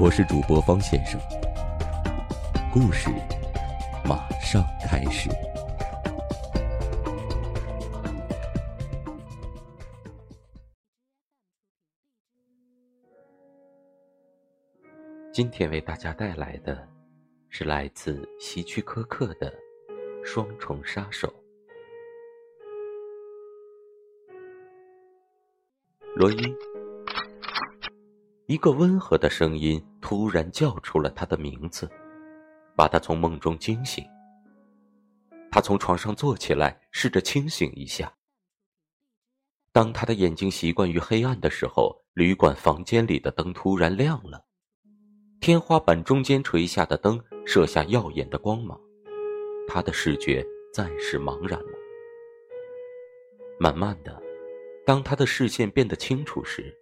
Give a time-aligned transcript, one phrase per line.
[0.00, 1.20] 我是主播方先生，
[2.72, 3.10] 故事
[4.04, 5.28] 马上开始。
[15.32, 16.88] 今天为大家带来的
[17.48, 19.50] 是来自希区柯克的
[20.24, 21.26] 《双重杀手》。
[26.14, 26.77] 罗伊。
[28.50, 31.86] 一个温和的声音突然叫出了他的名字，
[32.74, 34.02] 把他从梦中惊醒。
[35.50, 38.10] 他从床上坐起来，试着清醒一下。
[39.70, 44.42] 当他的眼睛习惯于黑暗的时候，旅馆房间里的灯突然亮了，
[45.42, 48.80] 天花板中间垂下的灯射下耀眼的光芒，
[49.68, 51.78] 他的视觉暂时茫然了。
[53.60, 54.22] 慢慢的，
[54.86, 56.74] 当他的视线变得清楚时，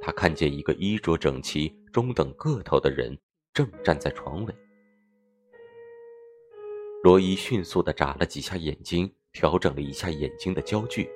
[0.00, 3.18] 他看见一个衣着整齐、中等个头的人
[3.52, 4.54] 正站在床尾。
[7.02, 11.08] 罗伊迅速的眨了几下眼睛，调整了一下眼睛的焦距，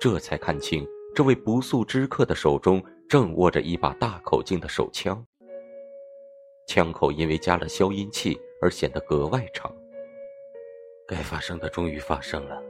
[0.00, 5.24] 这才看清这位不速之客的手中正握着一把大口径的手枪。
[6.66, 9.74] 枪口因为加了消音器而显得格外长。
[11.06, 12.62] 该发生的终于发生了，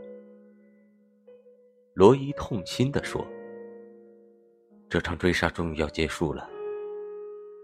[1.95, 3.25] 罗伊痛心的说。
[4.95, 6.49] 这场追杀终于要结束了。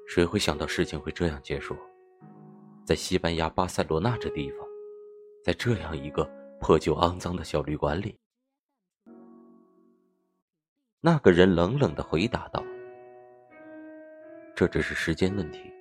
[0.09, 1.77] 谁会想到事情会这样结束？
[2.85, 4.67] 在西班牙巴塞罗那这地方，
[5.45, 8.19] 在这样一个破旧肮脏的小旅馆里，
[11.01, 12.65] 那个人冷冷的回答道
[14.57, 15.73] ：“这只是时间问题。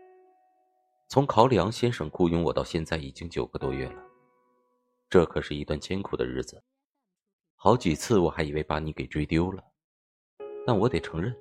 [1.08, 4.04] 从考里昂先生雇佣我到现在已经九个多月了，
[5.10, 6.64] 这可是一段艰苦的日子。
[7.56, 9.64] 好几次我还以为把你给追丢了。”
[10.66, 11.36] 但我得承认，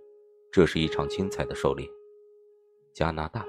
[0.50, 1.88] 这是一场精彩的狩猎。
[2.94, 3.44] 加拿大、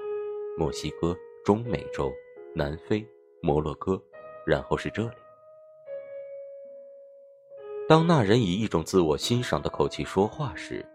[0.56, 2.12] 墨西哥、中美洲、
[2.54, 3.06] 南非、
[3.42, 4.00] 摩洛哥，
[4.46, 5.16] 然后是这里。
[7.88, 10.86] 当那人以一种自我欣赏的口气说话时，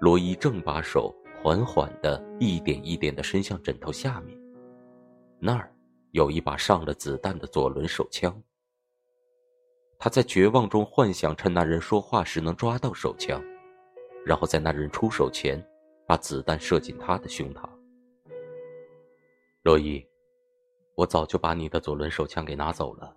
[0.00, 4.38] 罗伊正把手缓缓的、一点一点的伸向枕头下面，
[5.38, 5.72] 那儿
[6.10, 8.42] 有一把上了子弹的左轮手枪。
[9.98, 13.42] 他在绝望中幻想，趁那人说话时能抓到手枪。
[14.26, 15.64] 然后在那人出手前，
[16.04, 17.62] 把子弹射进他的胸膛。
[19.62, 20.04] 罗伊，
[20.96, 23.16] 我早就把你的左轮手枪给拿走了。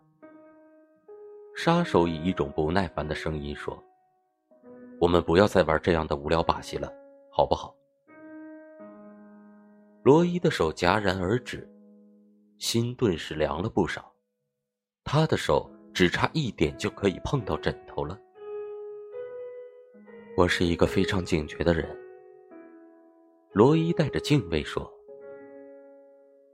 [1.56, 3.84] 杀手以一种不耐烦的声音说
[5.02, 6.94] ：“我们不要再玩这样的无聊把戏了，
[7.32, 7.76] 好不好？”
[10.06, 11.68] 罗伊的手戛然而止，
[12.60, 14.14] 心顿时凉了不少。
[15.04, 18.16] 他的手只差一点就可以碰到枕头了。
[20.40, 21.86] 我是一个非常警觉的人。
[23.52, 24.90] 罗伊带着敬畏说：“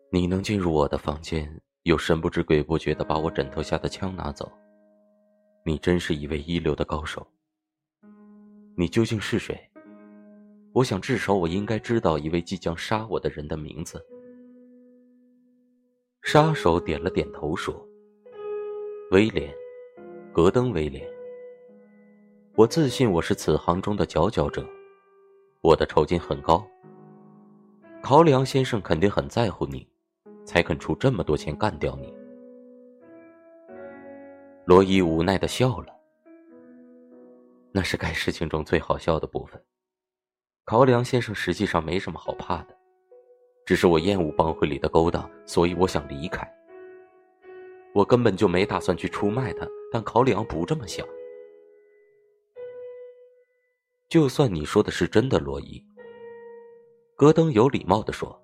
[0.09, 1.47] 你能进入我的房间，
[1.83, 4.51] 又神不知鬼不觉的把我枕头下的枪拿走，
[5.63, 7.27] 你真是一位一流的高手。
[8.75, 9.55] 你究竟是谁？
[10.73, 14.03] 我想至少我应该知道一位即将杀我的人的名字。”
[16.25, 17.87] 杀手点了点头说
[19.13, 19.53] ：“威廉，
[20.33, 21.07] 戈登·威廉。”
[22.57, 24.65] 我自信我是此行中的佼佼者，
[25.59, 26.65] 我的酬金很高。
[28.01, 29.85] 考里昂先生肯定很在乎你，
[30.45, 32.13] 才肯出这么多钱干掉你。
[34.63, 35.93] 罗伊无奈的笑了，
[37.73, 39.61] 那是该事情中最好笑的部分。
[40.63, 42.77] 考里昂先生实际上没什么好怕的，
[43.65, 46.49] 只是我厌恶帮会里的勾当，所以我想离开。
[47.93, 51.05] 我根本就没打算去出卖他，但考里昂不这么想。
[54.15, 55.85] 就算你说的是真的，罗伊。
[57.17, 58.41] 戈登有礼貌的说：“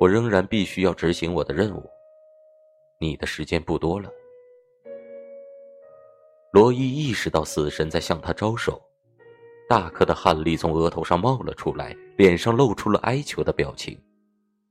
[0.00, 1.86] 我仍然必须要执行我的任务。
[2.98, 4.10] 你的时间不多了。”
[6.54, 8.80] 罗伊意识到死神在向他招手，
[9.68, 14.02] 大颗的汗粒从额头上冒了出来，脸上露出了哀求的表情，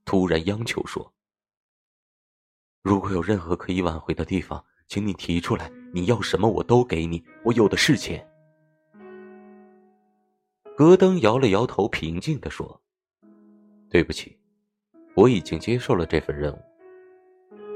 [0.04, 1.14] 突然央求说
[2.82, 5.72] ：“如果有任何可以挽回的地方，请你提出来。
[5.94, 8.26] 你要什么我都给你，我有的是钱。”
[10.80, 12.82] 戈登摇了摇头，平静地说
[13.92, 14.40] ：“对不起，
[15.14, 16.60] 我已经接受了这份任务。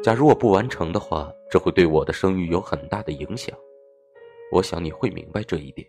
[0.01, 3.53] 假如我不完成的话，这会对我的声誉有很大的影响。
[4.53, 5.85] 我想你会明白这一点。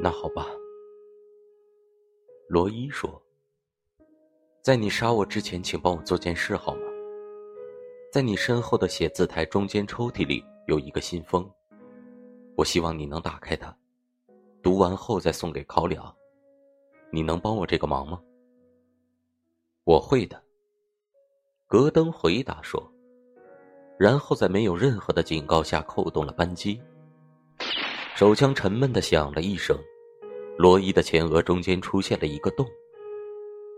[0.00, 0.48] 那好吧，
[2.48, 3.22] 罗伊说。
[4.60, 6.80] 在你杀我之前，请帮我做件事好吗？
[8.10, 11.48] 在你身后的写字台中间抽屉里有一个信封，
[12.56, 13.72] 我希望你能打开它，
[14.62, 16.14] 读完后再送给考两。
[17.10, 18.20] 你能帮我这个忙吗？
[19.84, 20.42] 我会的。
[21.66, 22.82] 戈登回答说，
[23.98, 26.80] 然后在没有任何的警告下扣动了扳机。
[28.14, 29.76] 手枪沉闷的响了一声，
[30.58, 32.66] 罗伊的前额中间出现了一个洞。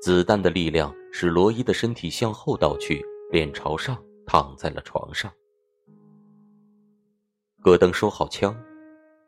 [0.03, 3.97] 子弹的力量使罗伊的身体向后倒去，脸朝上
[4.27, 5.33] 躺在了床上。
[7.63, 8.55] 戈登收好枪，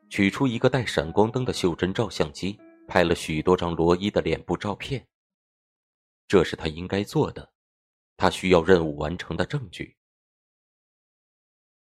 [0.08, 5.06] 取出一个带闪光灯的袖珍照相机，拍了许多张罗伊的脸部照片。
[6.28, 7.52] 这是他应该做的，
[8.16, 9.96] 他需要任务完成的证据。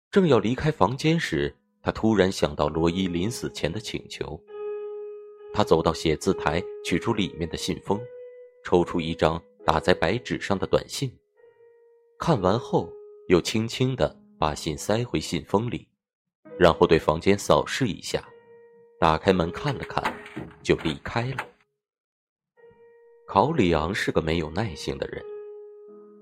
[0.09, 4.41] 正要离开房间时，他突然想到罗伊临死前的请求。
[5.53, 7.99] 他走到写字台，取出里面的信封。
[8.63, 11.11] 抽出一张打在白纸上的短信，
[12.19, 12.87] 看完后
[13.27, 15.87] 又轻轻的把信塞回信封里，
[16.57, 18.23] 然后对房间扫视一下，
[18.99, 20.03] 打开门看了看，
[20.61, 21.47] 就离开了。
[23.27, 25.23] 考里昂是个没有耐性的人。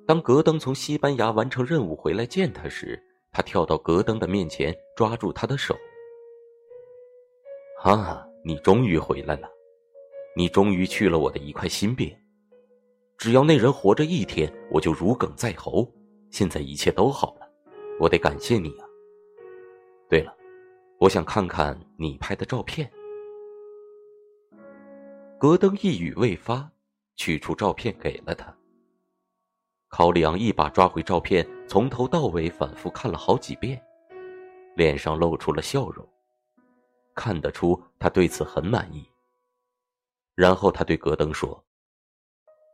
[0.07, 2.99] 当格登从西班牙完成任务回来见他时，
[3.31, 5.75] 他跳到格登的面前，抓住他的手
[7.83, 9.47] ：“啊，你终于回来了，
[10.35, 12.11] 你终于去了我的一块心病。”
[13.17, 15.87] 只要那人活着一天，我就如鲠在喉。
[16.31, 17.47] 现在一切都好了，
[17.99, 18.88] 我得感谢你啊。
[20.09, 20.35] 对了，
[20.97, 22.91] 我想看看你拍的照片。
[25.39, 26.71] 戈登一语未发，
[27.15, 28.51] 取出照片给了他。
[29.87, 33.79] 考里昂一把抓回照片，从头到尾反复看了好几遍，
[34.75, 36.07] 脸上露出了笑容，
[37.13, 39.07] 看得出他对此很满意。
[40.33, 41.63] 然后他对戈登说。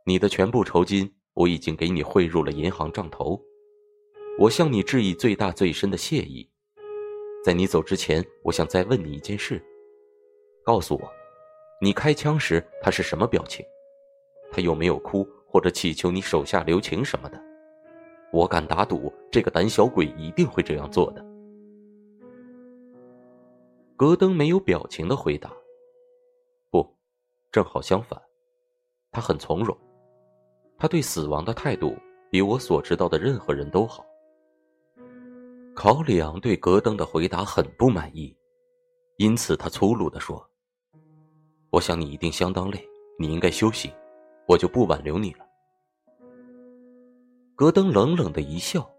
[0.06, 3.42] 你的全部酬金我已经给你汇入了银行账头，
[4.38, 6.48] 我向你致以最大最深的谢意。
[7.46, 9.62] 在你走之前，我想再问你一件事，
[10.64, 11.08] 告诉我，
[11.80, 13.64] 你开枪时他是什么表情？
[14.50, 17.40] 他有没有哭或者祈求你手下留情什么的？
[18.32, 21.24] 我敢打赌，这个胆小鬼一定会这样做的。
[23.96, 25.48] 戈登没有表情的回答
[26.68, 26.84] ：“不，
[27.52, 28.20] 正好相反，
[29.12, 29.78] 他很从容。”
[30.76, 31.94] 他对死亡的态度
[32.28, 34.04] 比我所知道的任何人都好。
[35.76, 38.34] 考里昂对戈登的回答很不满意，
[39.18, 40.42] 因此他粗鲁地说
[41.68, 42.82] ：“我想你一定相当累，
[43.18, 43.92] 你应该休息，
[44.48, 45.46] 我就不挽留你了。”
[47.54, 48.90] 戈登冷冷的一笑：“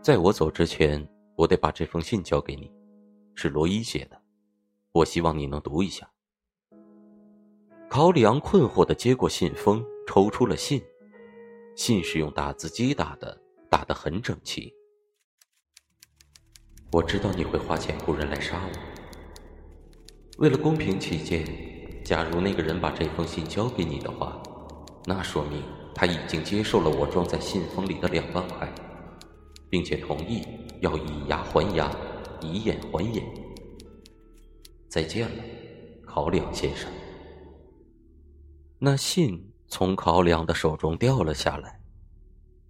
[0.00, 2.72] 在我走之前，我得把这封信交给你，
[3.34, 4.16] 是罗伊写的，
[4.92, 6.08] 我希望你能读一下。”
[7.90, 9.84] 考里昂困惑的接过信封。
[10.08, 10.80] 抽出了信，
[11.74, 13.36] 信是用打字机打的，
[13.68, 14.72] 打得很整齐。
[16.92, 18.72] 我知道你会花钱雇人来杀我。
[20.38, 21.44] 为了公平起见，
[22.04, 24.40] 假如那个人把这封信交给你的话，
[25.04, 25.62] 那说明
[25.94, 28.72] 他已经接受了我装在信封里的两万块，
[29.68, 30.42] 并且同意
[30.80, 31.90] 要以牙还牙，
[32.40, 33.24] 以眼还眼。
[34.88, 35.42] 再见了，
[36.06, 36.90] 考两先生。
[38.78, 39.52] 那信。
[39.68, 41.80] 从考两的手中掉了下来，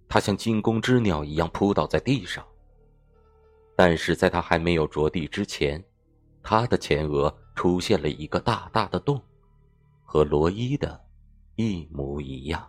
[0.09, 2.43] 他像惊弓之鸟一样扑倒在地上。
[3.79, 5.83] 但是在他还没有着地之前，
[6.41, 9.21] 他的前额出现了一个大大的洞，
[10.03, 10.99] 和罗伊的
[11.57, 12.67] 一模一样。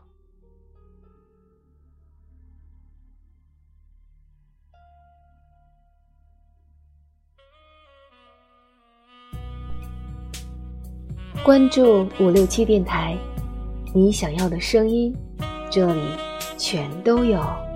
[11.42, 13.16] 关注五六七电台。
[13.94, 15.16] 你想要的声音，
[15.70, 16.02] 这里
[16.58, 17.67] 全都有。